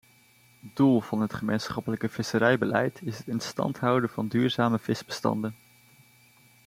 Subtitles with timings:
[0.73, 5.55] Doel van het gemeenschappelijk visserijbeleid is het in stand houden van duurzame visbestanden.